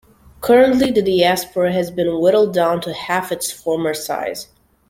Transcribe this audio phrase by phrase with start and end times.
[0.39, 4.47] Currently, the Diaspora has been whittled down to half its former size.